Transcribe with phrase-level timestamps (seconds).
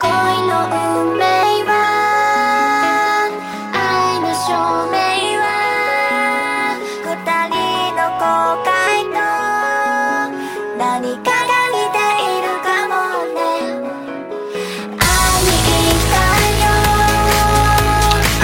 [0.00, 0.08] 嘿，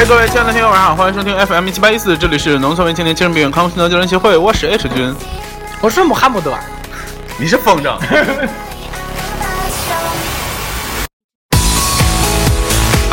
[0.06, 5.14] 各位亲爱的听友，晚上好，欢迎收听 FM 一七八一四，这里是农村为青年精神病院康复心得救人协会，我是 H 君，
[5.80, 6.52] 我是穆罕默德。
[7.38, 7.96] 你是风筝。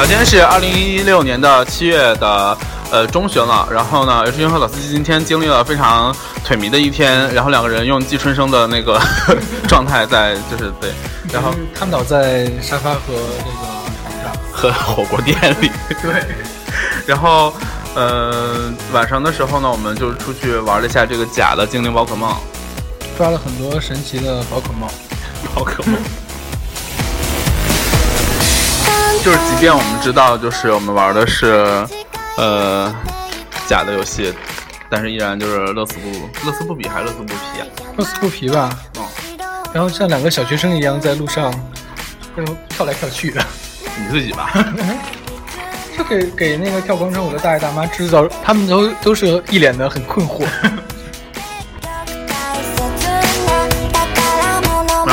[0.01, 2.57] 好，今天是二零一六年的七月的
[2.91, 6.11] 呃中旬了，然后呢，H 君和老司机今天经历了非常
[6.43, 8.99] 腿迷的一天，然后两个人用季春生的那个
[9.69, 10.89] 状态在就是对，
[11.31, 13.67] 然后瘫倒在沙发和这个
[14.01, 14.33] 床上。
[14.51, 15.69] 和火锅店里。
[16.01, 16.25] 对，
[17.05, 17.53] 然后，
[17.93, 22.35] 呃，晚上的时候呢，我们就出去玩了一下这个假的精灵宝可梦。
[23.19, 24.89] 抓了很多神奇的宝可梦。
[25.53, 25.93] 宝可梦，
[29.23, 31.85] 就是即便我们知道，就是我们玩的是，
[32.37, 32.91] 呃，
[33.67, 34.33] 假的游戏，
[34.89, 36.09] 但是依然就是乐此不
[36.47, 37.63] 乐此不彼，还是乐此不疲啊。
[37.97, 38.75] 乐此不疲吧。
[38.97, 39.05] 嗯，
[39.71, 41.53] 然后像两个小学生一样在路上，
[42.35, 43.45] 就跳来跳去的，
[43.95, 44.51] 你自己吧。
[45.95, 50.47] 就给给那个跳广场舞的大爷大妈制造，他们都都是一脸的很困惑。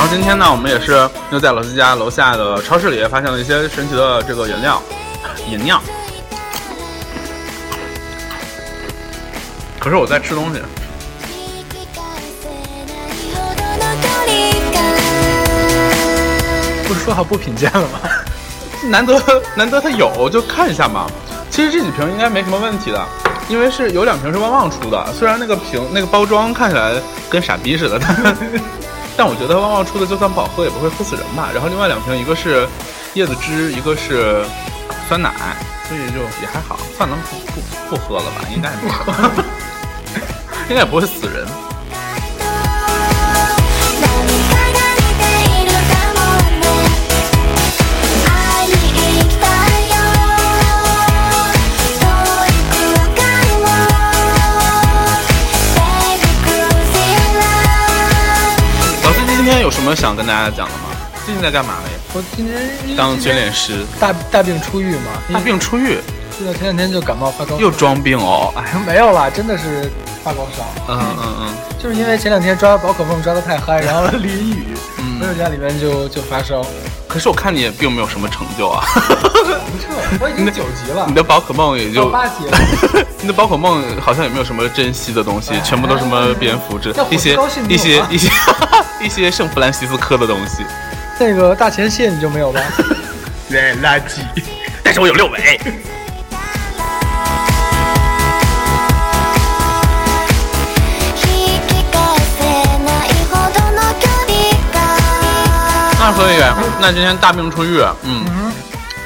[0.08, 4.82] 后今天呢，我们也是又在老司机家楼下的超市里发现了一些神奇的这个饮料，
[5.46, 5.78] 饮料。
[9.78, 10.62] 可是我在吃东西。
[16.86, 18.00] 不是说好不品鉴了吗？
[18.88, 19.22] 难得
[19.54, 21.06] 难得它有，就看一下嘛。
[21.50, 23.06] 其实这几瓶应该没什么问题的，
[23.46, 26.94] 因为是有两瓶是旺旺出的，虽然那个瓶那个包装看起来
[27.28, 28.34] 跟傻逼似的，但
[29.18, 31.50] 但我觉得旺旺出的就算不好喝也不会喝死人吧。
[31.52, 32.64] 然后另外两瓶一个是
[33.16, 34.44] 椰子汁，一个是
[35.08, 35.32] 酸奶，
[35.88, 37.60] 所以就也还好，算了，不不
[37.90, 39.12] 不喝了吧，应该不喝，
[40.70, 41.44] 应该也不会死人。
[59.88, 60.90] 么想跟大家讲的吗？
[61.24, 61.88] 最近在干嘛呢？
[62.12, 65.96] 我今天当卷脸师，大大病初愈嘛，大病初愈，
[66.36, 68.52] 是的，前两天就感冒发高烧，又装病哦。
[68.54, 69.90] 哎，没有啦，真的是
[70.22, 70.62] 发高烧。
[70.88, 76.62] 嗯嗯嗯，就是因为前两天抓宝可梦抓的太嗨， 然后淋雨，嗯回到家里面就就发烧。
[77.08, 79.88] 可是我看你也并没有什么成就啊，不错，
[80.20, 82.58] 我已经 九级了你，的宝可梦也就八级了。
[83.20, 87.36] 你的宝可梦好像也没有什么珍惜的东西，全部都是什么蝙蝠之那我一些
[87.68, 88.30] 一些一些
[89.02, 90.64] 一些圣弗兰西斯科的东西。
[91.18, 92.60] 那个大前蟹你就没有吧？
[93.48, 94.20] 对，垃圾。
[94.84, 95.60] 但是我有六尾。
[106.00, 106.36] 那所以，
[106.80, 108.24] 那今天大病初愈，嗯，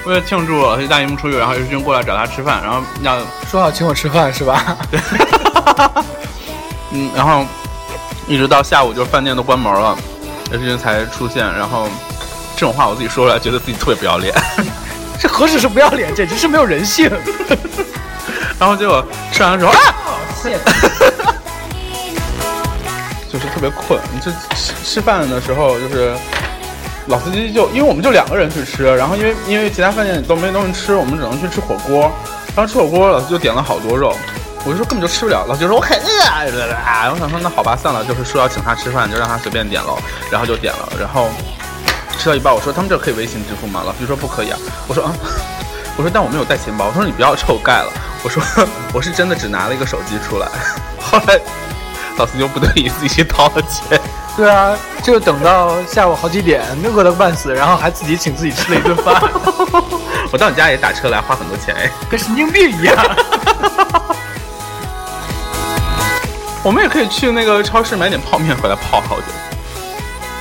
[0.05, 3.19] 为了庆祝大病初愈，然后有军过来找他吃饭，然后要
[3.51, 4.77] 说好请我吃饭是吧？
[6.93, 7.47] 嗯，然后
[8.29, 9.97] 一直到下午，就是饭店都关门了，
[10.51, 11.45] 有军才出现。
[11.55, 11.89] 然后
[12.55, 14.35] 这种话我自己说出来，觉得自己特别不要脸。
[15.19, 17.11] 这何止是不要脸，简直是没有人性。
[18.61, 19.95] 然后结果吃完的时候，啊，
[20.43, 20.59] 谢
[23.33, 23.99] 就是特别困。
[24.13, 26.15] 你就吃吃饭的时候，就是
[27.13, 32.11] 老司机就因为我们就两个人去吃，然后因为因为其他饭店都没东西吃，我们只能去吃火锅。
[32.57, 34.17] 然后吃火锅，老司机就点了好多肉，
[34.65, 35.45] 我就说根本就吃不了。
[35.47, 39.99] 老司机说我很饿啊，我想说那好吧，算了，就是说要请他吃饭，就让他随便点喽。
[40.31, 41.29] 然后就点了，然后
[42.19, 43.83] 吃到一半，我说他们这可以微信支付吗？
[43.85, 44.59] 老司机说不可以啊。
[44.89, 45.13] 我说啊，
[45.99, 46.87] 我说但我没有带钱包。
[46.87, 47.93] 我说你不要臭盖了。
[48.23, 48.43] 我说
[48.95, 50.49] 我是真的只拿了一个手机出来。
[50.99, 51.39] 后来
[52.17, 54.01] 老司机就不得已自己掏了钱。
[54.35, 56.63] 对啊，就等到下午好几点，
[56.95, 59.15] 饿得半死，然后还自己请自己吃了一顿饭，
[60.33, 61.91] 我到你家也打车来，花很多钱哎。
[62.11, 62.97] 跟神经病一样。
[66.65, 69.25] 我们也可以去那个超市买点泡面回来泡好久。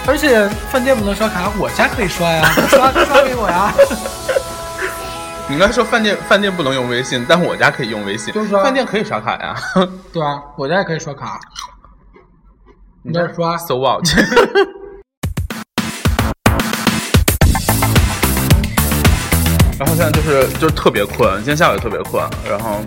[0.08, 3.74] 而且饭店不能刷卡，我家可以刷呀，刷刷给我呀。
[5.50, 8.34] 你应该说饭店饭店不能用微信，但我家可以用微信。
[8.34, 9.56] 就是说饭店可以刷卡呀。
[10.14, 11.38] 对啊，我家也可以刷卡。
[13.04, 14.04] 你在刷 So what？
[19.80, 22.80] 然后现在就是就是特别困，今天下午也特别困，然后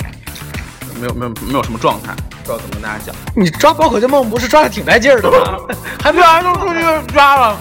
[1.00, 2.14] 没有没有没有什么状态，
[2.44, 3.12] 不知道怎么跟大家讲。
[3.34, 5.58] 你抓宝可梦不是抓的挺带劲儿的吗？
[6.00, 6.80] 还不然就出去
[7.12, 7.56] 抓了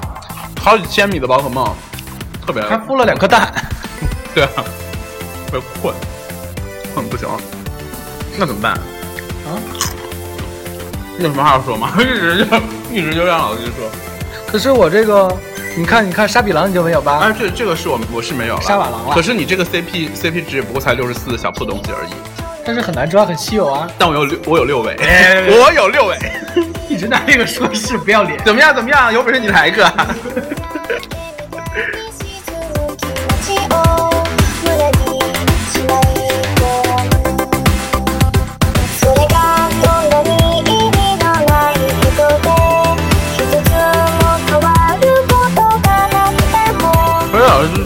[0.62, 1.76] 好几千米的宝可梦，
[2.46, 3.52] 特别还孵了两颗蛋。
[4.36, 4.64] 对啊，
[5.48, 5.92] 特别困，
[6.94, 7.28] 困不行，
[8.38, 8.74] 那怎么办？
[8.74, 9.58] 啊？
[11.18, 11.92] 你有什么话要说吗？
[12.00, 12.58] 一直就
[12.92, 13.90] 一直就让老师说。
[14.48, 15.36] 可是我这个，
[15.76, 17.20] 你看，你看沙比狼你就没有吧？
[17.24, 22.12] 哎，这这个是我我是没有了，沙瓦狼了可是你这个 CP CP 值也不过才六十四的小破东西而已。
[22.66, 23.88] 但是很难抓，很稀有啊！
[23.98, 26.18] 但我有六我有六尾，哎 我有六尾，
[26.88, 28.40] 一直拿这个说事，不要脸。
[28.46, 28.74] 怎么样？
[28.74, 29.12] 怎么样？
[29.14, 29.86] 有本事你来一个。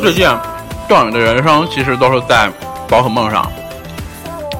[0.02, 0.30] 最近
[0.88, 2.50] 段宇的人生其实都是在
[2.88, 3.52] 宝可梦上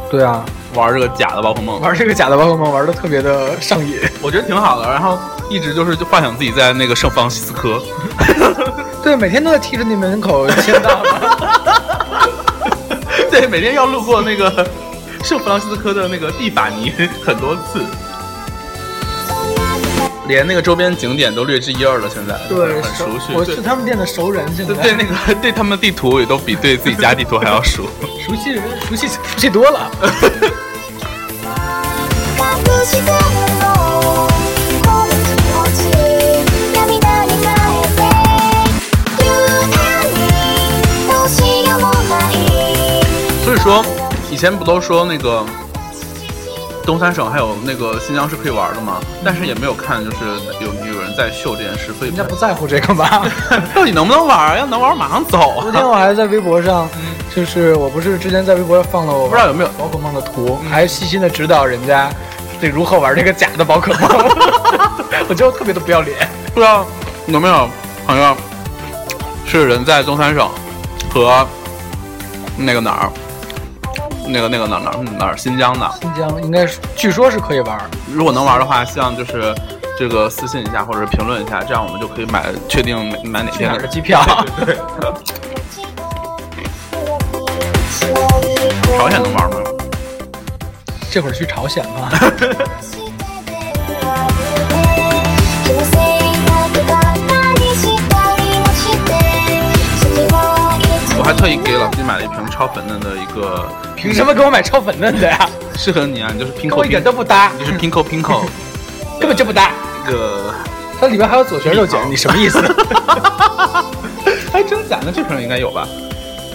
[0.10, 0.44] 对啊，
[0.74, 4.00] 玩这个假的宝可梦，玩这个假的宝可梦玩的特别的上瘾。
[4.22, 4.89] 我觉得挺好的。
[4.89, 5.18] 然后
[5.50, 7.81] 一直就是就幻想自己在那个圣弗朗西斯科。
[9.04, 11.01] 对，每天都在踢着那门口签到。
[13.30, 14.66] 对，每天要路过那个
[15.24, 16.94] 圣弗朗西斯科的那个蒂法尼
[17.25, 17.81] 很多次，
[20.26, 22.08] 连那个周边景点都略知一二了。
[22.08, 23.29] 现在对，很熟悉。
[23.29, 27.88] 对我是他们店的熟人，现在对对，那个 对他们地图也都比对自己家地图还要熟。
[28.25, 29.90] 熟悉人，熟悉熟悉多了。
[32.38, 32.49] 隠
[32.84, 33.06] してる
[33.61, 33.64] の
[34.82, 35.81] この気持ち
[36.75, 36.82] 涙
[37.25, 38.00] に変えて
[39.23, 39.26] You
[39.62, 40.20] and me
[41.06, 41.32] どうし
[41.64, 42.34] ようもない
[43.44, 43.84] 所以说，
[44.31, 45.44] 以前不都说那个
[46.88, 49.01] 东三省还有那个新疆是可以玩的吗？
[49.22, 50.18] 但是也没有看就是
[50.62, 53.30] 有有人在秀这件事，所以人家不在乎这个吧？
[53.75, 54.57] 到底能不能玩啊？
[54.57, 55.88] 要能玩马上走昨天啊！
[55.89, 56.89] 我还在微博上，
[57.36, 62.10] 就是我不是之前在微博上放了我不知道有没有宝可梦的图，还细心的指导人家
[62.62, 64.10] 得如何玩这个假的宝可梦，
[65.28, 66.18] 我觉得我特别的不要脸。
[66.54, 66.86] 不知道
[67.25, 67.69] 有没有
[68.06, 68.33] 朋友
[69.45, 70.50] 是人在东三省
[71.13, 71.45] 和
[72.56, 73.12] 那个哪儿，
[74.26, 77.79] 那个那个哪儿哪儿哪儿新疆的，新疆应该是，据说是可以玩，
[78.12, 79.55] 如果能玩的话，希望就是
[79.99, 84.20] 这个私信一下或者是评论一下，这样我们就可以买确定买买哪去哪天儿的 机票？
[88.99, 89.56] 朝鲜能玩吗？
[91.11, 92.08] 这会儿去朝鲜吗？
[95.64, 99.11] 気のせいなくばかりしたりもして
[100.00, 100.02] 次
[100.32, 100.34] は
[100.79, 103.69] い つ我还特意给老金买了一瓶超粉嫩的一个，
[104.07, 105.50] 凭 什么给我买超粉嫩的呀？
[105.77, 108.45] 适合你啊，你就是拼扣跟我一点都不搭，你就是拼扣拼扣，
[109.19, 109.71] 根本就不搭。
[110.06, 110.54] 这个
[111.00, 112.59] 它里面还有左旋肉碱， 你什么意思？
[114.54, 115.88] 哎，真假的这瓶应该有吧？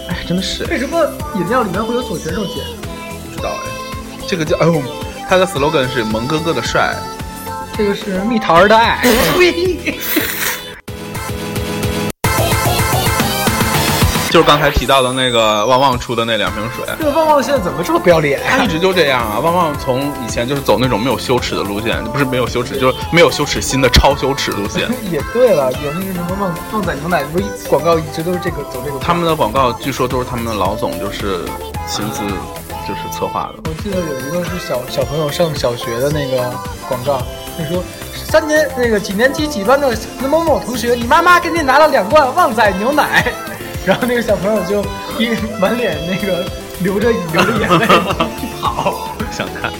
[0.09, 0.99] 哎，真的是为什么
[1.37, 2.55] 饮料里面会有左旋肉碱？
[3.31, 4.83] 不知道哎，这个叫哎呦，
[5.29, 6.95] 它的 slogan 是萌哥哥的帅，
[7.77, 8.99] 这个是蜜桃儿的爱。
[14.33, 16.83] 就是刚才提到的那个旺旺出的那两瓶水。
[16.99, 18.41] 这个旺旺现在怎么这么不要脸？
[18.49, 19.39] 他一直就这样啊！
[19.39, 24.89] 旺旺从以前就是走那种没有羞耻的路线，不是没有羞耻，就是没有羞耻心的超羞耻路线。
[25.13, 28.99] 也对了，有那个什么旺旺仔牛奶，不是广告一直都是这个走这个。
[29.01, 31.45] 他们的广告据说都是他们的老总就是
[31.87, 32.23] 亲自
[32.89, 33.71] 就是策划的。
[33.71, 36.51] 我记得有一个是小小朋友上小学的那个
[36.89, 37.21] 广告，
[37.59, 39.95] 他说三年那个几年级几班的
[40.27, 43.31] 某某同学，你妈妈给你拿了两罐旺仔牛奶，
[43.85, 44.83] 然后那个小朋友就
[45.19, 45.31] 一
[45.61, 46.45] 满脸那个
[46.81, 47.87] 流着流着眼泪
[48.41, 49.09] 去跑。
[49.31, 49.73] 想看。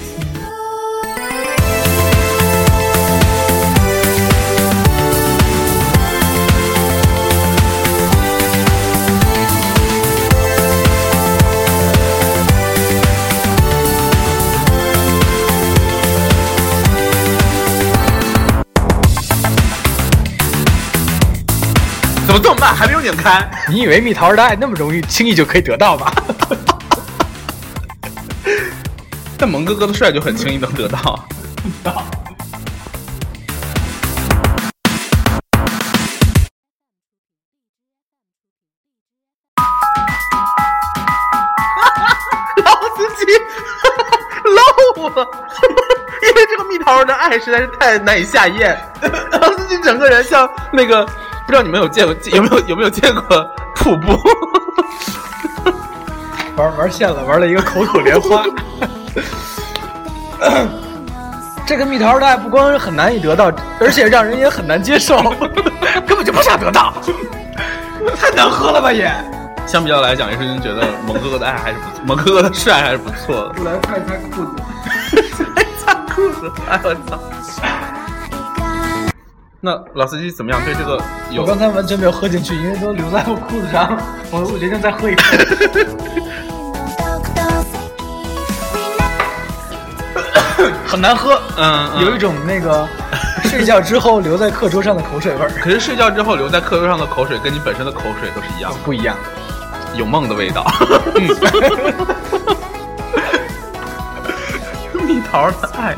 [23.03, 23.51] 拧开？
[23.69, 26.11] 你以为蜜桃儿的爱那么容易轻易就可以得到吗？
[29.37, 31.27] 但萌哥哥的帅就很轻易能得到。
[42.65, 43.33] 老司机
[44.45, 45.27] 漏了，
[46.23, 48.79] 因为这个蜜桃的爱实在是太难以下咽。
[49.33, 51.07] 老司机整个人像那个，
[51.47, 53.47] 不知道你们有见过有没有有没有见过
[53.77, 54.17] 瀑布？
[56.57, 58.45] 玩玩线了，玩了一个口吐莲花。
[61.65, 65.17] 这个蜜桃儿的爱不光是很难以得到，而且让人也很难接受，
[66.07, 66.93] 根本就不想得到。
[68.21, 69.11] 太难喝了吧也！
[69.67, 73.55] 相比较来讲，也是觉得蒙哥哥的爱还是不错，萌哥哥的帅还是不错的。
[73.59, 74.51] 我来看一下裤子。
[75.55, 77.19] 还擦裤子，哎我操！
[79.65, 80.61] 那老司机怎么样？
[80.65, 81.01] 对这个
[81.31, 83.97] 有我刚才完全没有喝进去，因为都留在我裤子上。
[84.33, 85.23] 我我决定再喝一口。
[90.85, 92.89] 很难喝，嗯，嗯有一种那个
[93.49, 99.17] 睡觉之后留在课桌上的口水味儿，可是睡觉之后留在课桌上的口水跟你本身的口水都是一样的，不一样。
[99.95, 100.67] 有梦的味道。
[105.07, 105.95] 蜜桃的爱，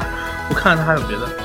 [0.50, 1.43] 我看看他还有别的。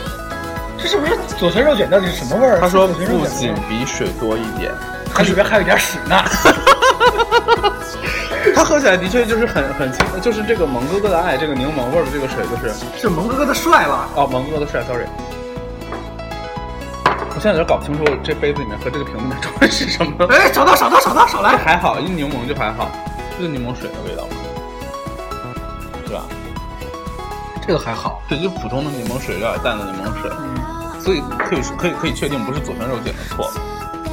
[0.81, 2.59] 这是不是左旋肉卷到底是什么味儿？
[2.59, 4.71] 他说不仅比水多一点，
[5.13, 6.23] 它里边还有点屎呢。
[8.55, 14.09] 它喝起来的确就是很很清，就是这个蒙哥哥的爱，这个柠檬味儿的这个水就是是蒙哥哥的帅了。
[14.15, 15.05] 哦，蒙哥哥的帅，sorry。
[17.35, 20.25] 我现在有点搞不清楚这杯子里面和这个瓶子里面装的是什么。
[20.29, 21.57] 哎，找到找到找到少来。
[21.57, 22.89] 还好，一柠檬就还好，
[23.37, 24.27] 就是柠檬水的味道，
[27.69, 28.19] 这个还好。
[28.27, 30.31] 对，就普通的柠檬水，有点淡的柠檬水，
[30.99, 33.51] 所以可以可以可以确定不是左旋肉碱的错，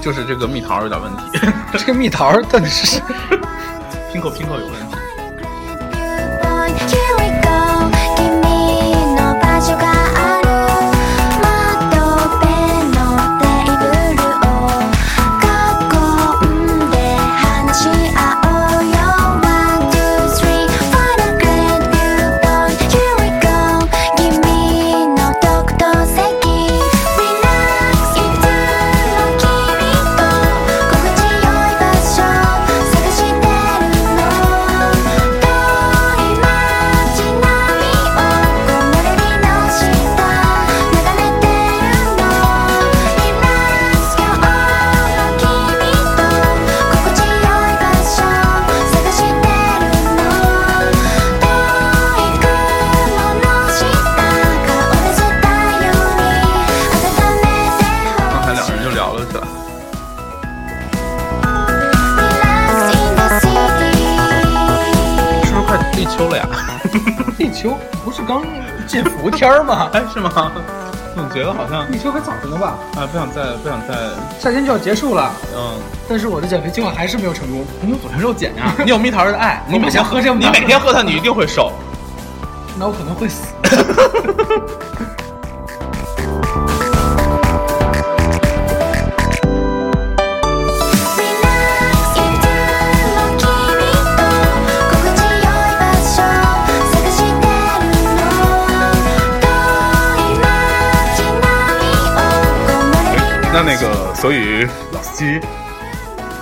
[0.03, 1.41] 就是这个蜜桃有点问题
[1.73, 3.01] 这个蜜桃到底是
[4.13, 4.97] ？，Pinko Pinko 有问题。
[69.67, 69.91] 吗？
[69.93, 70.53] 哎，是吗？
[71.17, 72.75] 总觉得好像立秋还早着呢吧？
[72.97, 73.95] 啊，不想再不想再，
[74.39, 75.73] 夏天就要结束了，嗯，
[76.09, 77.65] 但是我的减肥计划还是没有成功。
[77.81, 78.73] 你有左旋肉碱呀？
[78.85, 81.73] 你有蜜桃的爱， 你每天喝这么你每天喝它，你一定会瘦。
[82.79, 83.47] 那我可能会死。
[104.17, 105.41] 所以老司机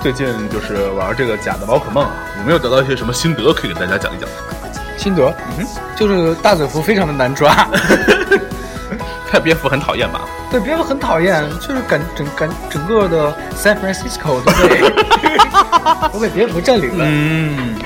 [0.02, 2.06] 最近就是玩这个假的宝可梦，
[2.38, 4.28] 有没有得到一些什么心得可以给大家讲一讲？
[4.96, 5.66] 心得，嗯
[5.96, 7.52] 就是大嘴蝠非常的难抓，
[9.30, 10.20] 看蝙蝠很讨厌吧？
[10.50, 14.80] 对蝙蝠很讨厌，就是感整感整个的 San Francisco 都被
[16.12, 17.04] 都被蝙蝠占领了。
[17.08, 17.76] 嗯，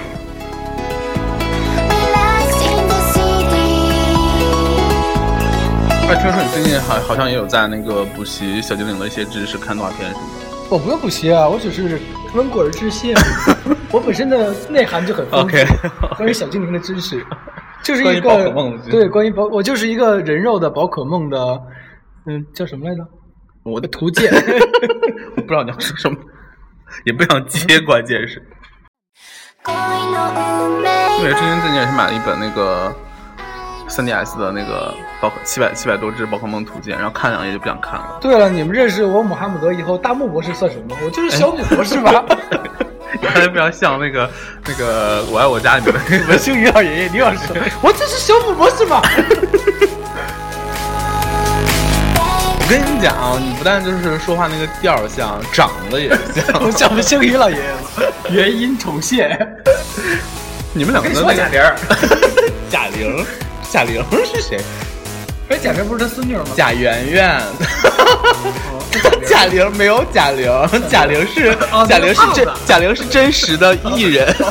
[6.08, 10.46] 哎，听说你最近好好像也有在那个补习小精灵的一些知识，看动画片什么的。
[10.70, 12.00] 我不用补习啊，我只是
[12.34, 13.14] 温故而知新。
[13.92, 15.66] 我本身的内涵就很丰富 OK
[16.16, 17.22] 关于小精灵的知识，
[17.84, 21.38] 就是关于一个宝可梦的知识对关于宝，我就是一个人肉的宝可梦的，
[22.26, 23.02] 嗯，叫什么来着？
[23.64, 24.32] 我的图鉴。
[25.36, 26.16] 我不知道你要说什么，
[27.04, 28.42] 也不想接，关键是。
[29.66, 32.94] 恋の運命因为之前最近也是买了一本那个
[33.88, 38.18] 3DS 的那个宝可七百七百多只宝可梦图鉴，然后看两页就不想看了。
[38.20, 40.96] 对了，你们认识我姆哈姆德以后，大木博士算什么？
[41.04, 42.24] 我就是小姆博士吧。
[43.20, 44.30] 你看着非常像那个
[44.66, 47.38] 那个我爱我家里面的那个文星宇老爷爷，你老师，
[47.80, 49.00] 我就是小姆博士嘛？
[52.60, 56.62] 我跟你讲，你不但就是说话那个调儿像，长得也像。
[56.62, 59.38] 我像文星宇老爷爷了， 原音重现。
[60.74, 61.74] 你们两个的那个跟你说贾玲儿，
[62.68, 63.26] 贾玲，
[63.70, 64.58] 贾玲是谁？
[65.50, 66.44] 哎，贾玲不是他孙女吗？
[66.56, 67.42] 贾圆圆。
[69.26, 70.50] 贾玲没有贾玲，
[70.90, 74.34] 贾玲是哦贾玲是真贾玲是真实的艺人，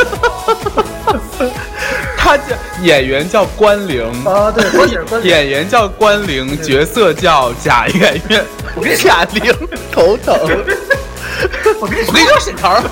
[2.15, 4.63] 她叫演员叫关凌，啊，对，
[5.23, 8.45] 演员叫关凌，角色叫贾圆圆，
[8.75, 9.53] 我跟贾玲
[9.91, 10.39] 头疼。
[11.79, 12.83] 我跟你我跟你说，沈腾，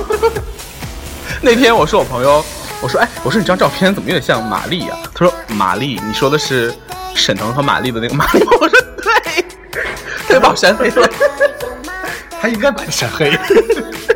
[1.42, 2.44] 那天我是我朋友，
[2.86, 6.72] 我说哎，我说你这张照片怎么有点像玛丽呀、他说玛丽，你说的是
[7.16, 8.52] 沈腾和玛丽的那个玛丽吗？
[8.62, 9.44] 我说对，
[10.28, 11.10] 他就把我删黑了。
[12.40, 13.32] 他应该把你删黑。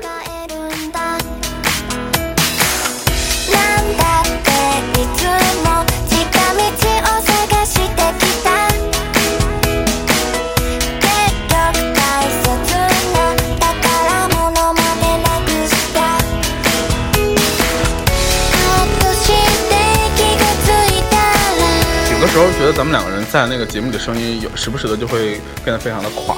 [22.34, 26.34] 时候觉得咱们两个人在那个节目里的声音有时不时的就会变得非常的垮，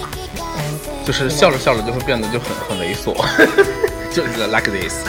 [1.07, 3.17] 就是笑着笑着就会变得就很很猥琐，
[4.13, 5.07] 就是 like this，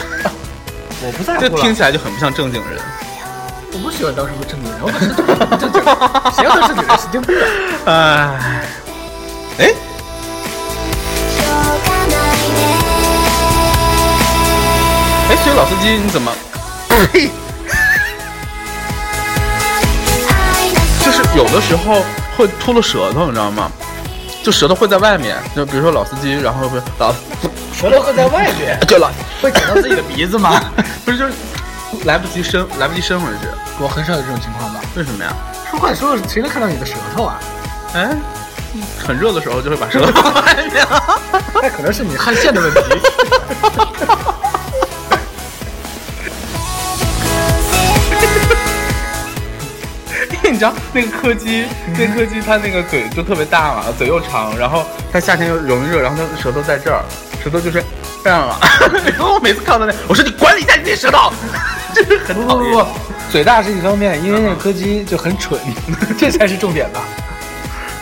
[1.02, 1.50] 我不在乎了。
[1.50, 2.80] 这听起来就很不像正经人。
[3.70, 5.82] 我不喜欢当什么正经人，我本身就不正经。
[6.32, 7.36] 谁要当正经人，神经病
[7.84, 8.40] 啊！
[9.58, 9.68] 哎，哎，
[11.28, 12.58] しょうがないね
[15.28, 16.32] 哎，所以老司机你怎么？
[17.12, 17.28] 呸！
[21.03, 22.03] 就是有的时候
[22.37, 23.69] 会秃了舌头，你知道吗？
[24.43, 27.13] 就舌头会在外面，就比如说老司机，然后会老
[27.73, 30.61] 舌头会在外面， 对了会舔到自己的鼻子吗？
[31.05, 31.33] 不是就是
[32.05, 33.47] 来不及伸，来不及伸回去，
[33.79, 34.81] 我很少有这种情况吧？
[34.95, 35.31] 为什么呀？
[35.69, 37.39] 说话说谁能看到你的舌头啊？
[37.93, 38.09] 哎，
[39.05, 40.85] 很热的时候就会把舌头放外面。
[41.61, 42.79] 那可能是你汗腺的问题。
[50.63, 51.65] 道那个柯基，
[51.97, 57.03] 那柯基它那个嘴就特别大嘛，嘴又长，然后它夏天又容易热，然后它舌头在这儿，
[57.43, 57.83] 舌头就是
[58.23, 58.57] 这样了。
[59.17, 61.31] 然后我每次看到那，我说你管理一下你那舌头，
[61.93, 62.71] 真 是很讨厌。
[62.71, 62.87] 不不不，
[63.31, 65.59] 嘴大是一方面，因为那个柯基就很蠢，
[66.17, 67.01] 这才是重点吧？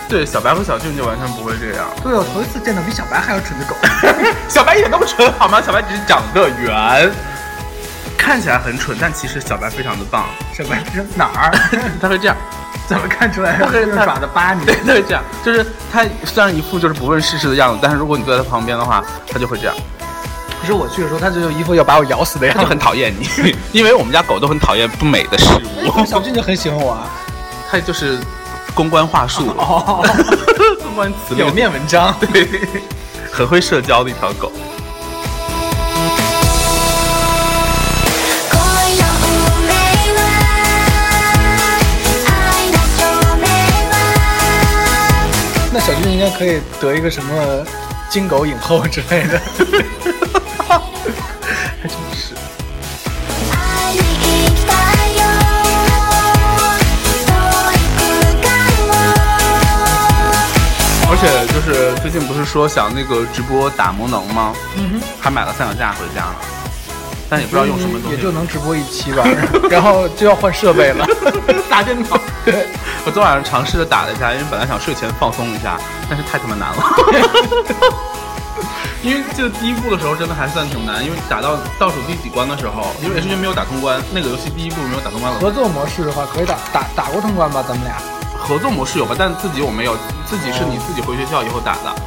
[0.08, 1.86] 对，小白和小俊就完全不会这样。
[2.04, 3.74] 对，我头一次见到比小白还要蠢的狗。
[4.50, 5.62] 小白一点都不蠢好吗？
[5.62, 7.10] 小白只是长得圆，
[8.22, 10.26] 看起来很蠢，但其实小白非常的棒。
[10.54, 11.52] 小白是哪儿？
[12.00, 12.38] 他会这样，
[12.88, 13.58] 怎么看出来？
[13.58, 14.64] 他会用爪子扒你？
[14.64, 19.76] 对，他会这样，就是他虽然一副就是不问世事的样子，但是如果你坐在他旁边的话，他就会这样，
[20.62, 22.60] 可是我去的时候，他就一副要把我咬死的样子。
[22.60, 25.48] 他就很讨厌你， 因为我们家狗都很讨厌不美的事
[25.84, 27.10] 物， 小俊就很喜欢我啊。
[27.72, 28.20] 他就是
[28.76, 30.06] 公关话术，哦，
[30.84, 32.14] 公关词表面文章。
[32.20, 32.48] 对，
[33.32, 34.52] 很会社交的一条狗。
[46.21, 47.65] 该可以得一个什么
[48.11, 49.41] 金狗影后之类的。
[50.69, 52.35] 还真是。
[53.49, 53.55] 会
[53.93, 54.01] いに
[54.47, 55.23] 行きたいよ
[57.27, 57.29] 遠
[57.73, 58.01] い空
[58.43, 58.45] 間
[58.89, 58.91] を
[61.09, 64.53] 而且就是最近不是说想那个直播打魔能吗？
[64.77, 66.37] 嗯哼，还买了三脚架回家了，
[67.31, 68.17] 但也不知道用什么东西。
[68.17, 69.25] 也就能直播一期吧，
[69.71, 71.07] 然后就要换设备了。
[71.71, 72.20] 打电脑。
[72.46, 72.68] 对，
[73.06, 75.78] 我昨晚上尝试着打了一下，因为本来想睡前放松一下，
[76.10, 76.84] 但是太他妈难了。
[79.04, 85.40] 因为这个第一步的时候真的还算挺难，因为打到倒数第几关的时候，因为是因为没有打通关，那个游戏第一步没有打通关了。
[85.40, 87.64] 合作模式的话可以打打打过通关吧？
[87.68, 87.96] 咱们俩。
[88.38, 92.02] 合作模式有吧，但自己我没有，自己是你自己回学校以后打的，嗯，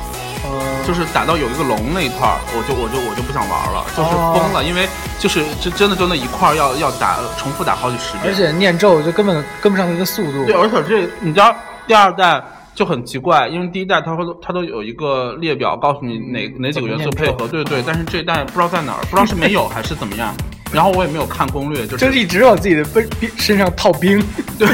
[0.86, 4.86] 就是打到有一个龙那一块儿，我就我就我就不想玩了，就是哦疯了，因为
[5.18, 10.44] 就是这真的就那一块儿要要打重复打好几十遍，而且念咒就根本跟不上那个速度。
[10.44, 11.54] 对，而且这你知道
[11.86, 12.42] 第二代
[12.74, 20.34] 就很奇怪，因为第一代它会它都有一个列表告诉你哪哪几个元素配合，对对，但是这一代不知道在哪儿，不知道是没有 还是怎么样。
[20.72, 24.20] 然后我也没有看攻略，就是就一直往自己的兵兵身上套兵。
[24.58, 24.68] 对，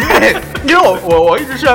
[0.66, 1.66] 因为我我我一直是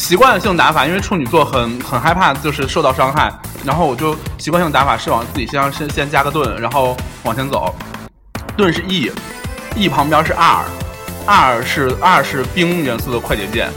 [0.00, 3.30] 习惯性打法，因为处女座很很害怕就是受到伤害，
[3.62, 7.72] 然后我就习惯性打法是往自己身上先先加个盾，然后往前走。
[8.56, 13.68] 盾是 E，E 旁边是 R，R 是 R 是冰元素的快捷键，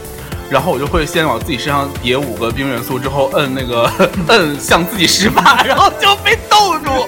[0.48, 3.88] 然后我就会先往自己身上叠五个冰元素，之后摁那个
[4.28, 7.06] 摁向自己施法，然后就被冻住，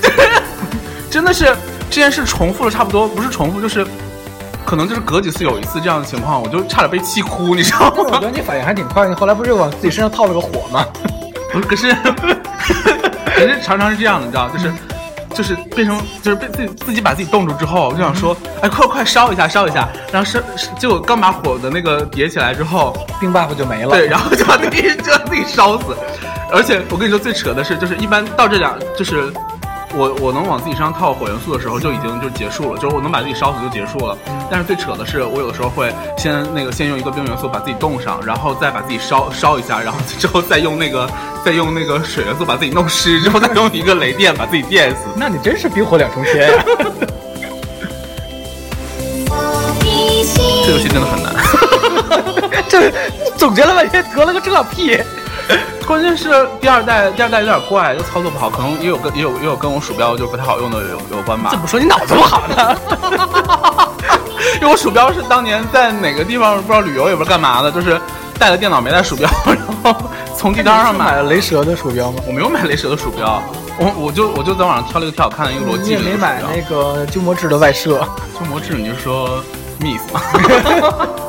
[0.00, 0.42] 就 是
[1.10, 1.46] 真的是
[1.90, 3.84] 这件事重复了差不多，不是重复就是。
[4.66, 7.94] 可能就是隔几次有一次这样的情况，我就差点被气哭，你知道吗？
[7.98, 10.84] 我觉得你反应还挺快，你后来不是往自己身上套了个火吗？
[11.52, 11.94] 不是，可是
[13.36, 14.72] 可是常常是这样的，你知道，就是
[15.32, 20.40] 就是变成就是被自己自己把自己冻住之后，我就想说，哎，快快烧一下，烧一下，然后烧，
[20.78, 23.90] 结果刚把火的那个叠起来之后，冰 buff 就没了。
[23.90, 25.96] 对，然后就把自己 就把自己烧死。
[26.52, 29.32] 而且我跟你说最扯的是，就是一般到这两，就是
[29.96, 34.16] 我我能往自己身上套火元素的时候，就已经就结束了，就是我能把自己烧死就结束了。
[34.50, 41.10] 但是最扯的是，我有的时候会先那个先用一个冰元素把自己冻上，然后再把自己烧烧一下，然后之后再用那个
[41.44, 45.08] 再用那个水元素把自己弄湿，之后再用一个雷电把自己电死。
[45.16, 46.64] 那你真是冰火两重天呀、
[50.66, 51.34] 这游戏真的很难。
[52.68, 52.92] 这
[53.36, 55.00] 总结了半天得了个这屁。
[55.86, 61.58] 关键是第二代，第二代有点怪，就操作不好，可能也有跟也有也有跟我鼠标就不太好用的有有关吧怎。
[61.58, 62.76] 么说你脑子不好呢？
[64.60, 68.00] 因为我鼠标是当年在哪个地方不知道旅游也不知道干嘛的，就是
[68.38, 69.94] 带了电脑没带鼠标， 然后
[70.36, 72.20] 从地摊上买买了雷蛇的鼠标吗？
[72.26, 73.40] 我没有买雷蛇的鼠标，
[73.78, 78.00] 我我就我就在网上挑了一个挺好看的一个罗你技的一个鼠也没买那个鸠摩智的外设。
[78.36, 79.40] 鸠摩智，你是说
[79.80, 80.20] Miss 吗？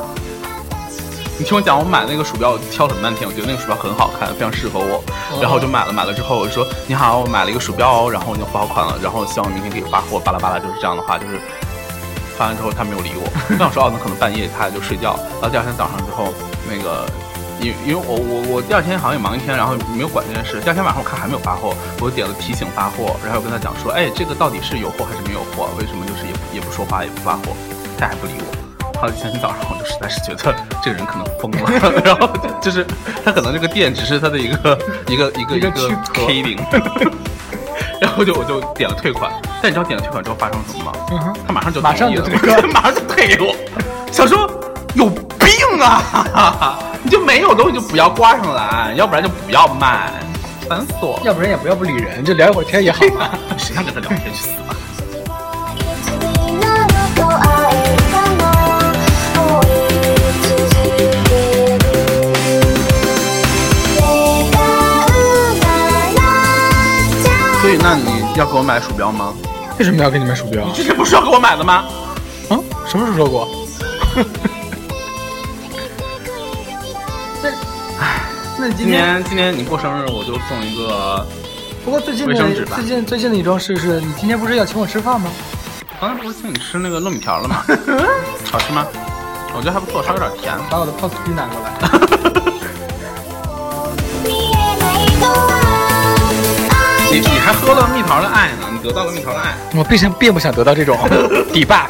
[1.38, 5.00] 你听我讲，我买那个鼠标，我挑很半天，我觉得那个鼠标很好看，非常适合我，
[5.40, 5.92] 然后我就买了。
[5.92, 11.38] 买了之后，我就说你好，我买了一个鼠标哦，然后我已经付好款了，然后希望明天可以发货，巴拉巴拉就是这样的话，就是
[12.36, 16.34] 发完之后他没有理我， 那我说哦，那可能半夜他就睡觉，然后第二天早上之后
[16.66, 17.06] 那个。
[17.60, 20.60] 因因为我我我第二天好像也忙一天，然后没有管这件事。
[20.60, 25.68] 第二天晚上我看还没有发货，我就点了提醒发货，然后跟他讲说，哎，这个到底是有货还是没有货？
[25.76, 27.56] 为什么就是也也不说话也不发货？
[27.98, 28.57] 他还不理我。
[29.00, 32.28] 后来第三天早上我就实在是觉得这个人可能疯了， 然后
[32.60, 32.84] 就是
[33.24, 35.70] 他可能这个店只是他的一个一个一个一个
[36.12, 36.58] K 零，
[38.00, 39.30] 然后就我就点了退款。
[39.62, 41.34] 但你知道点了退款之后发生什么吗？
[41.46, 42.36] 他马上就马上就退，
[42.72, 43.54] 马上就退给我。
[44.10, 44.50] 想说
[44.94, 46.78] 有病啊！
[47.02, 50.10] 你就没有东西就不要挂上来，要不然就不要卖，
[50.68, 51.20] 烦死我！
[51.24, 53.30] 要不然也不要不理人，就聊一会儿天也好嘛。
[53.56, 54.48] 谁想跟他聊天去死
[68.38, 69.34] 要给我买鼠标吗？
[69.78, 70.64] 为什么要给你买鼠标？
[70.64, 71.84] 你之前不是要给我买的吗？
[72.48, 72.58] 啊？
[72.86, 73.48] 什么时候说过？
[77.42, 77.50] 那
[78.58, 81.26] 那今年今年你过生日，我就送一个。
[81.84, 82.34] 不过最近的
[82.76, 85.30] 最近最近的一桩事是你今天不是要请我吃饭吗？
[86.00, 87.64] 刚才不是请你吃那个糯米条了吗？
[88.52, 88.86] 好吃吗？
[89.54, 90.54] 我觉得还不错，稍微有点甜。
[90.70, 91.72] 把我的 POS 机拿过来。
[97.10, 98.68] 你你还喝了蜜桃的爱呢？
[98.70, 99.54] 你得到了蜜桃的爱。
[99.74, 100.98] 我并想并不想得到这种
[101.52, 101.88] 底霸。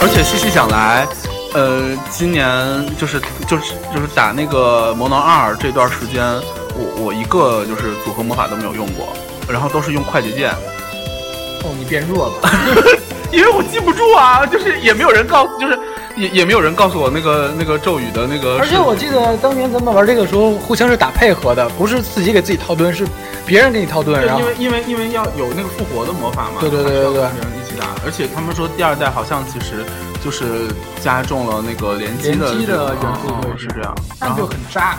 [0.00, 1.06] 而且细细想来。
[1.52, 2.46] 呃，今年
[2.96, 6.24] 就是就是就是打那个魔能二这段时间，
[6.76, 9.08] 我我一个就是组合魔法都没有用过，
[9.48, 10.52] 然后都是用快捷键。
[11.64, 12.50] 哦，你变弱了，
[13.34, 15.76] 因为我记不住啊，就是也没有人告诉，就是
[16.20, 18.58] 也也没有人告诉我那个那个咒语的那个。
[18.58, 23.06] 而且我记得当年咱们玩这个时候，互相是打配合的，不是自己给自己套盾，是
[23.46, 24.24] 别人给你套盾。
[24.24, 26.60] 然后因为因为因为要有那个复活的魔法嘛。
[26.60, 27.12] 对对对对对。
[27.12, 29.84] 别人一起打，而且他们说第二代好像其实。
[30.22, 30.68] 就是
[31.00, 32.66] 加重了那个联机的元
[33.24, 34.98] 素，对，是这样，然后就很渣。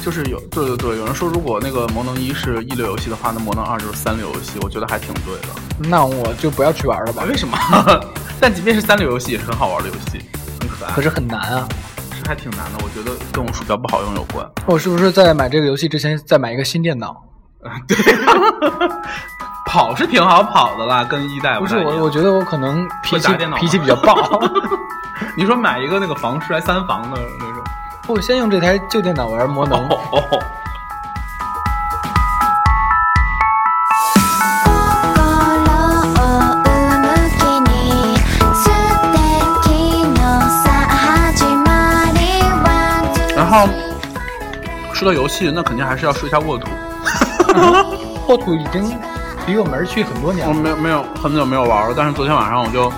[0.00, 5.48] 就是有，对对对，有人说如果那个魔能一是一流游戏的话，那魔能二就是三流游戏，我觉得还挺对的。
[5.78, 7.24] 那我就不要去玩了吧？
[7.28, 7.56] 为什么？
[8.40, 10.20] 但即便是三流游戏，也是很好玩的游戏，
[10.60, 10.92] 很可爱。
[10.92, 11.68] 可是很难啊，
[12.12, 12.78] 是还挺难的。
[12.82, 14.46] 我觉得跟我鼠标不好用有关。
[14.66, 17.16] 我是不是在买这个游戏之前再买一个新电脑？
[17.86, 17.96] 对。
[19.66, 23.28] 跑是挺好跑的啦，跟一代不是我，我觉得我可能脾气
[23.60, 24.16] 脾气比较暴。
[25.36, 27.20] 你说买一个那个防摔三防的
[28.10, 29.88] 我先用这台旧电脑玩魔能。
[43.36, 43.68] 然后
[44.92, 46.68] 说到游戏，那肯定还是要说一下沃土。
[48.26, 48.98] 沃土已经。
[49.46, 52.92] 离我们而去很多年，我没有没有很久没有玩了，但是昨天晚上我就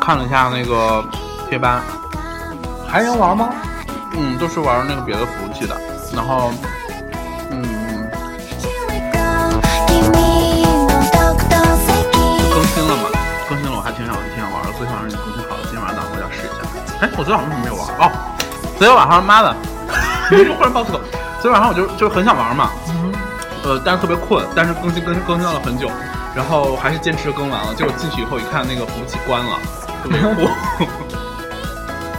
[0.00, 1.02] 看了一下那个
[1.48, 1.82] 贴吧，
[2.86, 3.48] 还能玩吗？
[4.20, 5.80] 嗯，都是玩那个别的服务器的，
[6.12, 6.50] 然后
[7.50, 7.62] 嗯，
[12.50, 13.08] 更新了嘛？
[13.48, 14.72] 更新了，我还挺想挺想玩的。
[14.76, 16.58] 昨天晚上已经更新好了，今天晚上打算回家试一下。
[17.00, 17.86] 哎，我昨天晚上为什么没有玩？
[18.02, 18.10] 哦，
[18.76, 19.54] 昨天晚上妈的，
[20.32, 21.00] 为什么忽然爆粗口？
[21.40, 22.70] 昨天晚上我就就很想玩嘛。
[23.62, 25.88] 呃，但是特别困，但是更新更新更新了很久，
[26.34, 27.72] 然后还是坚持更完了。
[27.74, 29.58] 结果进去以后一看，那个服务器关了，
[30.02, 30.50] 特别酷，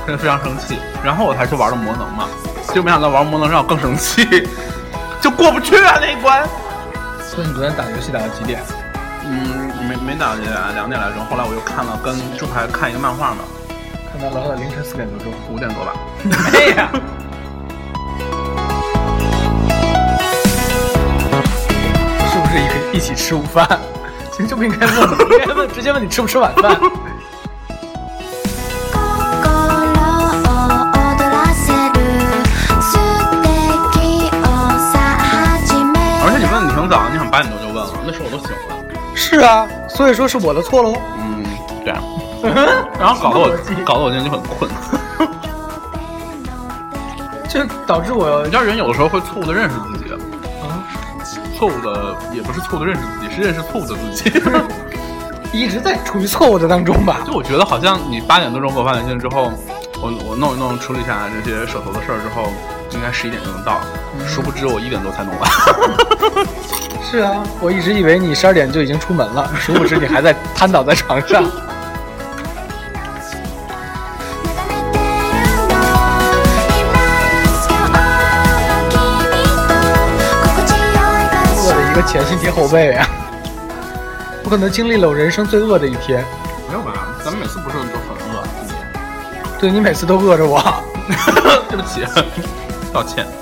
[0.09, 0.79] 真的非常生气。
[1.03, 2.27] 然后我才去玩了魔能嘛，
[2.73, 4.25] 就没想到玩魔能让我更生气，
[5.21, 6.49] 就过不去啊那一关。
[7.21, 8.59] 所以你昨天打游戏打到几点？
[9.23, 11.23] 嗯，没没打到几点，两点来钟。
[11.27, 13.43] 后来我又看了，跟猪排看一个漫画嘛，
[14.11, 15.93] 看到了凌晨四点多钟，五点多吧。
[16.23, 16.89] 没呀。
[22.91, 23.79] 一起吃午饭，
[24.31, 26.75] 其实就不应该问，应该问直接问你吃不吃晚饭。
[39.29, 40.93] 是啊，所以说是我的错喽。
[41.19, 41.43] 嗯，
[41.83, 42.01] 对啊。
[42.99, 43.49] 然后搞得我
[43.85, 44.69] 搞得我今天就很困，
[47.47, 50.11] 就导致我，你知道人有的时候会错误的认识自己。
[50.13, 50.17] 啊
[51.55, 54.41] 错误的也不是错误的认识自己，是认识错误的自己，
[55.51, 57.17] 一直在处于错误的当中吧。
[57.27, 59.51] 就我觉得好像你八点多钟给我发短信之后，
[60.01, 62.53] 我我弄一弄处理一下这些手头的事儿之后，
[62.91, 63.81] 应该十一点就能到。
[64.25, 65.51] 殊不知我一点多才弄完。
[67.03, 71.43] 是啊，我一直以为你十二点就已经出门了，殊不知你还在瘫倒在床上。
[81.57, 83.05] 饿的一个前心贴后背呀！
[84.45, 86.23] 我可能经历了人生最饿的一天。
[86.69, 88.08] 没有吧，咱们每次不是都。
[89.59, 90.61] 对你每次都饿着我。
[91.67, 92.05] 对不起，
[92.93, 93.27] 道歉。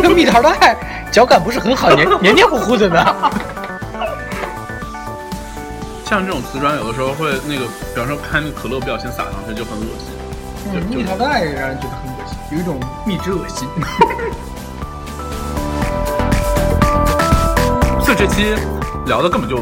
[0.00, 0.76] 这个蜜桃带
[1.10, 3.04] 脚感不是很好，黏黏黏糊糊的呢。
[6.08, 10.06] 像这种瓷砖，有的时候会那个，比方说开那个可乐不小心洒上去，就很恶心。
[10.72, 13.68] 就就蜜桃带让人觉得很恶心，有一种蜜汁恶心。
[18.17, 18.53] 这期
[19.05, 19.57] 聊的根本就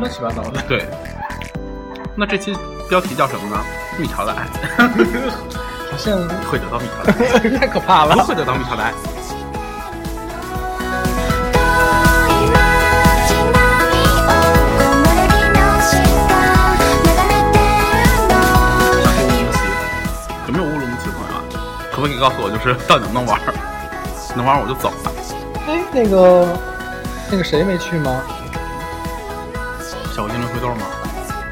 [0.00, 0.60] 乱七八糟的。
[0.68, 0.84] 对。
[2.16, 2.56] 那这期
[2.88, 3.56] 标题叫什么呢？
[3.98, 4.46] 蜜桃的爱
[5.90, 6.18] 好像
[6.50, 8.22] 会得到蜜桃的爱， 太可怕了不。
[8.22, 8.92] 会得到蜜桃的爱。
[12.26, 12.50] 遠い
[13.28, 13.94] 街並み
[14.26, 14.32] を
[14.98, 17.56] 木漏れ日の下眺めて
[17.94, 17.94] る
[18.26, 18.32] の
[19.04, 19.56] 想听乌鲁木齐，
[20.48, 21.38] 有没有乌鲁木齐的朋友啊？
[21.92, 23.54] 可不可以告诉我，就是到底能不能玩儿？
[24.34, 25.12] 能玩儿我就走了。
[25.68, 26.58] 哎，那个
[27.30, 28.22] 那个谁没去吗？
[30.14, 30.86] 小精灵灰豆吗？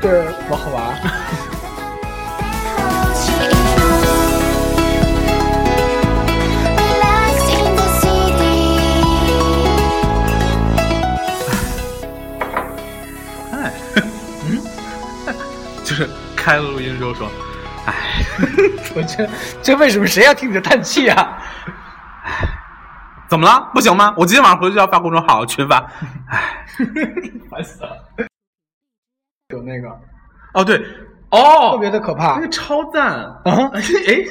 [0.00, 0.94] 对，王好娃。
[3.04, 3.84] 欲しいの
[6.76, 8.56] Relax in the city
[13.52, 13.54] 哎，
[14.46, 14.48] 嗯，
[15.84, 17.28] 就是开了录音之后说，
[17.86, 18.24] 哎，
[18.94, 19.28] 我这
[19.62, 21.42] 这为什么谁要听你的叹气啊？
[23.37, 23.69] 怎么了？
[23.73, 24.13] 不行吗？
[24.17, 25.77] 我今天晚上回去就要发公众号群发。
[26.29, 26.65] 哎，
[27.51, 27.89] 烦死了。
[29.53, 29.87] 有那个
[30.55, 30.75] 哦对，
[31.29, 33.41] 哦特哦，别的可怕那个超赞啊！
[33.45, 34.25] 哎，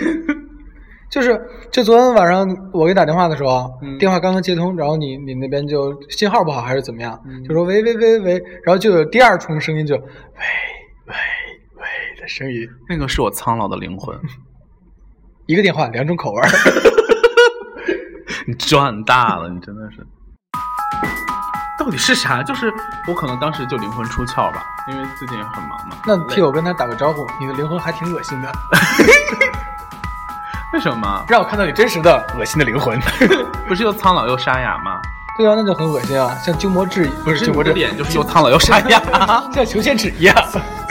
[1.11, 1.41] 就是
[1.71, 8.33] 就昨天晚上我给你打电话的时候，嗯电话刚刚接通，然后你你那边就信号不好还是怎么样，嗯就说喂喂喂喂，
[8.65, 10.03] 然后就有第二重声音就喂
[11.07, 11.15] 喂
[11.77, 14.19] 喂的声音，那个是我苍老的灵魂。
[15.47, 16.49] 一个电话两种口味儿。
[18.49, 20.07] 你赚大了，你真的是。
[21.79, 22.45] 到底是啥？
[22.45, 22.73] 就是
[23.09, 25.97] 我可能当时就灵魂出窍吧，因为最近也很忙嘛。
[26.07, 28.53] 那替我跟他打个招呼，你的灵魂还挺恶心的，
[30.73, 31.25] 为什么？
[31.29, 33.01] 让我看到你真实的恶心的灵魂。
[33.67, 35.01] 不是又苍老又沙哑吗？
[35.37, 39.03] 对啊，那就很恶心啊，像鸠摩智不是鸠摩智脸就是又苍老又沙哑。
[39.53, 40.35] 像裘千尺一样。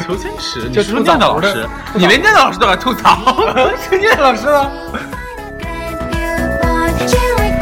[0.05, 3.17] 求千尺，你就是不是念叨老师，你连念叨老师都敢吐槽，
[3.79, 4.69] 谁念老师了？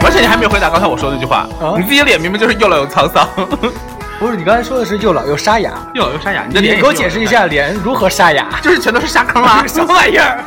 [0.05, 3.27] 而且你还没有回答刚才我说的那句话，啊你自己的脸明明就是又老又沧桑，
[4.19, 6.43] 不是，你刚才说的是又老又沙哑，又老又沙哑。
[6.47, 8.47] 你的你脸给我解释一下脸如何沙哑？
[8.61, 9.63] 就是全都是沙坑啊！
[9.67, 10.43] 什么玩意儿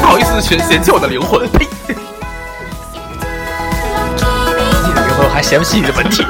[0.00, 1.66] 不好意思嫌嫌弃我的灵魂，呸！
[4.86, 6.24] 你的灵魂还嫌不起你的本体？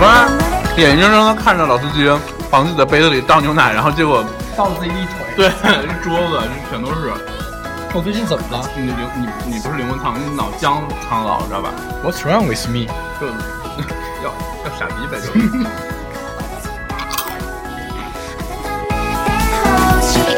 [0.00, 0.28] 妈
[0.76, 2.08] 眼睁睁的看着老司机
[2.50, 4.24] 往自己的杯子里倒牛奶，然后结果
[4.56, 5.12] 倒自己一腿。
[5.36, 5.48] 对
[5.84, 7.12] 一桌子全都是。
[7.94, 11.70] 我最近怎么了你灵你你不是灵魂苍，你脑浆苍老，知道吧
[12.04, 12.86] ？？What's wrong with me？
[13.18, 13.26] 就
[14.22, 14.30] 要
[14.64, 15.32] 要傻逼呗，就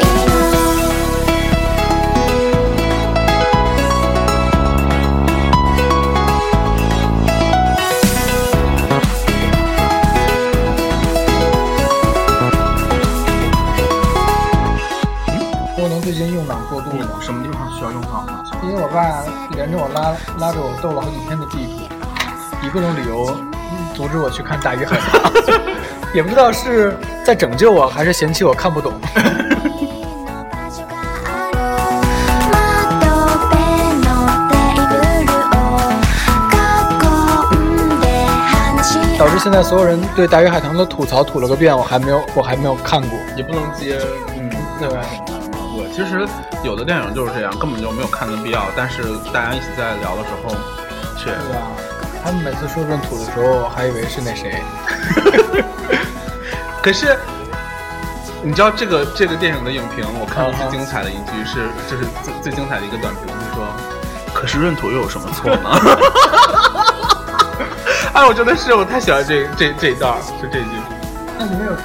[16.20, 17.08] 我能最近用脑过度吗？
[17.22, 18.44] 什么地方需要用到呢？
[18.62, 19.24] 因为我爸
[19.56, 21.80] 连着我拉拉着我斗了好几天的地步，
[22.62, 25.32] 以各种理由嗯阻止我去看《大鱼海棠》，
[26.12, 28.92] 也不知道是在拯救我，还是嫌弃我看不懂。
[28.92, 29.00] 窓
[33.48, 33.56] 辺
[34.04, 35.64] のテーブルを
[36.52, 38.04] 囲んで
[38.44, 43.18] 話し导致现在所有人对《大鱼海棠》的吐槽吐了个遍，我还没有我还没有看过。
[43.34, 43.98] 也不能接，
[44.36, 45.00] 嗯，对吧？
[45.91, 46.25] 我其实
[46.63, 50.55] 有的电影就是这样，根本就没有看的必要，但是大家一起在聊的时候，
[51.17, 51.67] 却对啊？
[52.23, 54.63] 他们每次说闰土的时候，我还以为是那谁。
[56.81, 57.17] 可是，
[58.41, 63.67] 你知道这个这个电影的影评，我看最精彩的一句是，就是最最精彩的一个短评是说，
[64.33, 65.69] 可是闰土又有什么错呢？
[68.15, 70.69] 哎，我真的是，我太喜欢这这这一段儿，就这句。
[71.37, 71.75] 那里面有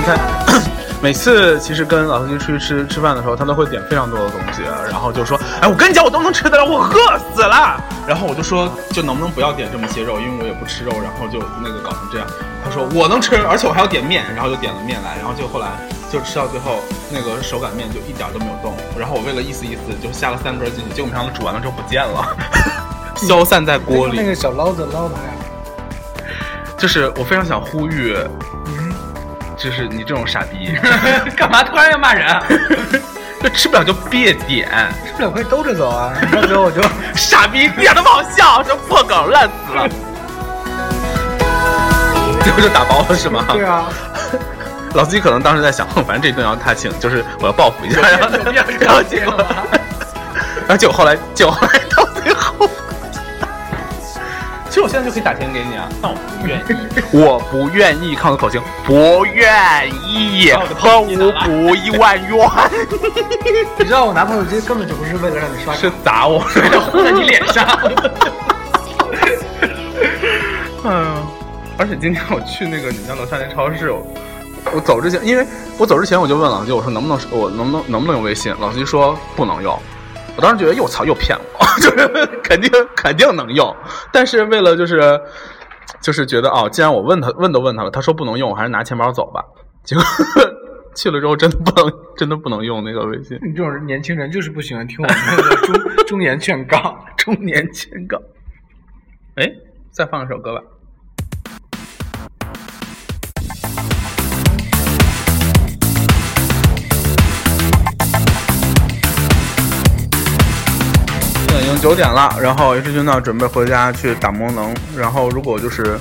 [0.00, 0.62] 刚才
[1.02, 12.26] 每次其实跟老司机出去吃吃饭的时候，他都会点非常多的东西，然后就说：“哎，我跟你讲，我都能吃得了，我饿死了。”然后我就说：“就能不能不要点这么些肉，因为我也不吃肉。”然后就那个搞成这样。
[12.64, 15.68] 他说：“我能吃，而且我还要点面。”然后就点了面来，然后就后来
[16.10, 18.74] 就吃到最后，那个手擀面就一点都没有动。
[18.98, 22.24] 然后我为了意思意思，就下了三根进去，结果没想到煮完了之后不见了，
[23.28, 24.16] 消散在锅里。
[24.16, 25.28] 那个小捞子捞的呀。
[26.78, 28.16] 就是我非常想呼吁，
[28.64, 28.79] 嗯，
[29.62, 30.74] 就是你这种傻逼，
[31.36, 32.26] 干嘛突然要骂人？
[33.42, 34.68] 就吃不了就别点，
[35.06, 36.12] 吃不了可以兜着走啊。
[36.32, 36.80] 到时候我就
[37.14, 39.88] 傻逼，一点都不好笑，这破梗烂死了。
[42.42, 43.44] 最后就打包了是吗？
[43.52, 43.84] 对啊。
[44.94, 48.28] 老司机可能当时在想，反正这顿要他请，就是我要报复一下，然后
[48.80, 49.34] 然后结果，
[50.66, 51.80] 然后结果后来，结果后来
[54.90, 56.62] 现在就可以打钱给你啊，但我不愿意。
[57.12, 61.06] 我不愿意，看我的口型，不愿意，和我
[61.44, 62.50] 补一万元。
[63.78, 67.64] 你知道我拿破手机根本就不是为了让你刷，是砸我，是为了糊在你脸上。
[70.82, 71.24] 嗯，
[71.78, 74.04] 而且今天我去那个你家楼下那超市，我
[74.72, 75.46] 我走之前，因为
[75.78, 78.52] 我走之前我就问老司机，我说能不能我能不能能不能用微信？
[78.58, 79.80] 老司机说不能用。
[80.36, 83.74] 我当时觉得又操又骗我， 就是肯定肯定能用，
[84.12, 85.20] 但是为了就是
[86.00, 89.44] 就是觉得哦，既然我问他问都问他了，他说不能用，我还是拿钱包走吧。
[89.84, 90.04] 结果
[90.96, 93.38] 去了之后真的不能真的不能用那个微信。
[93.42, 95.74] 你这种年轻人就是不喜欢听我们那个中
[96.06, 98.20] 中年劝告，中年劝告。
[99.36, 99.50] 哎，
[99.90, 100.60] 再放一首歌吧。
[111.80, 115.98] 九点了，然后 H 君呢准备回家去打魔能，然后如果就是，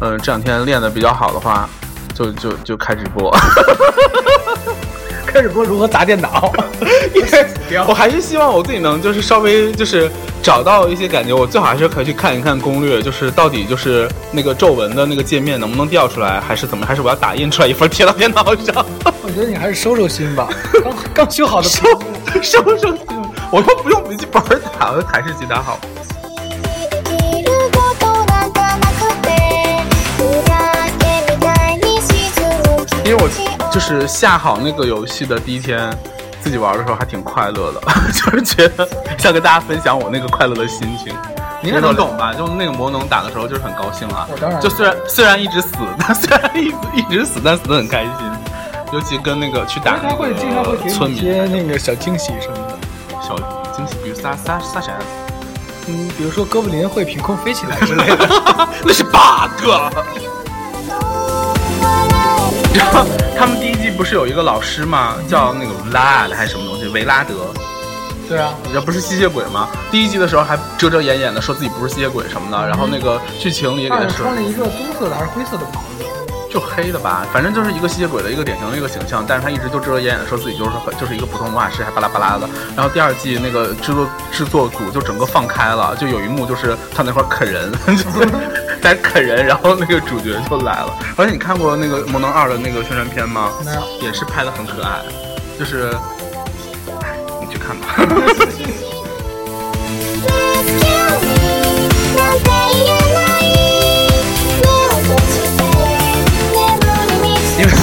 [0.00, 1.66] 嗯，这两天练的比较好的话，
[2.14, 3.34] 就就就开直播，
[5.26, 6.52] 开直播如何砸电脑？
[7.14, 7.46] 因为
[7.88, 10.10] 我还是希望我自己能就是稍微就是
[10.42, 18.84] 找到一些感觉，我最好还是可以去看一看攻略，就是到底就是那个皱纹的那个界面能不能调出来，还是怎么，还是我要打印出来一份贴到电脑上？
[19.22, 20.46] 我觉得你还是收收心吧，
[20.84, 21.82] 刚刚修好的 收
[22.42, 23.21] 收收心。
[23.52, 24.42] 我又不用笔记本
[24.80, 25.78] 打，我台式机打好。
[33.04, 33.28] 因为我
[33.70, 35.94] 就是下好那个游戏的第一天，
[36.40, 37.80] 自己玩的时候还挺快乐的，
[38.14, 38.88] 就是觉得
[39.18, 41.14] 想跟大家分享我那个快乐的心情。
[41.60, 42.32] 你应该能懂吧？
[42.32, 44.26] 就那个魔能打的时候，就是很高兴啊。
[44.32, 44.58] 我当然。
[44.62, 48.12] 就虽然虽然一直死， 但虽然一直一直死，但死的很开心。
[48.94, 50.34] 尤其跟那个去打那个
[50.88, 52.71] 村民，些那个小惊喜什么的。
[53.38, 54.92] 小惊喜，比如撒撒撒啥？
[55.88, 59.68] 嗯，比如说哥布林会凭空飞起来之类的，那是 bug。
[62.74, 63.04] 然后
[63.38, 65.14] 他们第一季不是有一个老师吗？
[65.28, 66.88] 叫那个 Vlad 还是什么东西？
[66.88, 67.52] 维拉德。
[68.28, 69.68] 对啊，这不是吸血鬼吗？
[69.90, 76.04] 第一季的时候还遮遮掩掩的说自己不是吸血鬼什么的，然后那个剧情里也给他穿了一个棕色的还是灰色的袍子。
[76.52, 82.48] 就黑的吧，反正就是一个吸血鬼的一个典型的一个形象，但是他一直就遮遮掩掩的说自己就是就是一个普通魔法师，还巴拉巴拉的。
[82.76, 88.26] 然后第二季那个制作制作组就整个放开了，就有一幕就是他那块啃人， 就
[88.82, 90.94] 在啃人，然后那个主角就来了。
[91.16, 93.50] 而且你看过那个《魔能二》的那个宣传片吗？
[93.64, 95.00] 没有，也是拍的很可爱，
[95.58, 95.96] 就是
[97.40, 97.96] 你去看吧。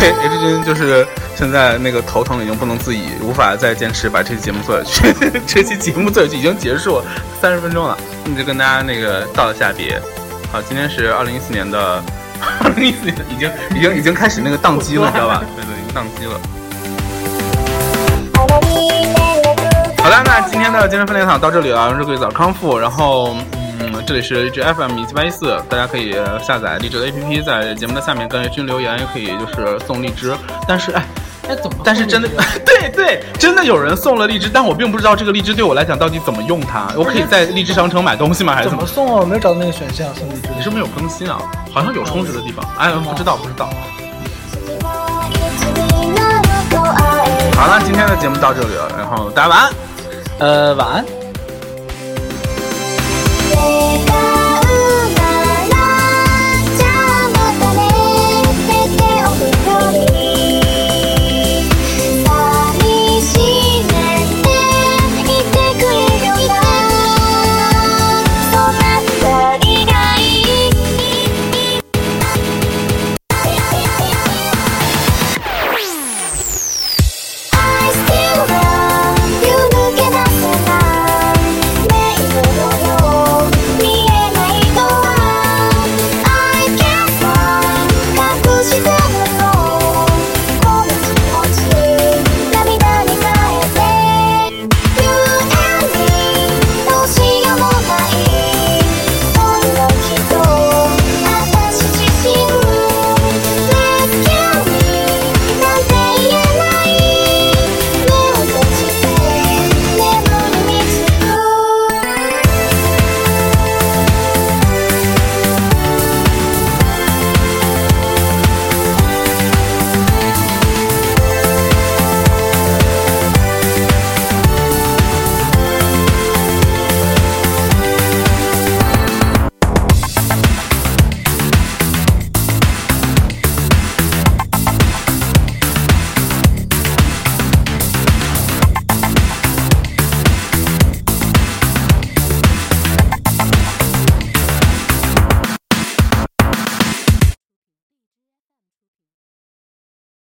[0.01, 5.13] 为 H 君就是现在那个头疼已经不能自已，无法再坚持把这期节目做下去。
[5.45, 7.01] 这期节目做下去已经结束
[7.41, 10.01] 三十分钟了，那就跟大家那个道一下别。
[10.51, 12.01] 好，今天是二零一四年的，
[12.63, 15.43] 二零一四年已经已经已经开始那个宕机了，你知道吧？
[15.55, 16.39] 对对，已经宕机了。
[20.01, 23.35] 好的，那今天的健身分裂场到这里了，祝各位早康复，然后。
[24.09, 30.35] 嗯，这里是荔枝 FM 一七八一四，大家可以下载荔枝的 APP，在节目的下面跟君留言，也可以就是送荔枝。
[30.67, 31.05] 但是，哎，
[31.47, 31.77] 哎怎么？
[31.83, 32.27] 但是真的，
[32.65, 36.87] 对对，真的有人送了荔枝，但我并不知道这个荔枝对我来讲到底怎么用它。
[36.95, 38.55] 我可以在荔枝商城买东西吗？
[38.55, 39.19] 还是怎么送啊？
[39.21, 40.49] 我没有找到那个选项送荔枝。
[40.57, 41.39] 你是不是有更新啊？
[41.71, 42.65] 好像有充值的地方。
[42.79, 43.69] 哎，不知道不知道。
[47.55, 49.69] 好了，今天的节目到这里了，然后大家晚安。
[50.39, 51.05] 呃，晚安。
[53.51, 53.98] 내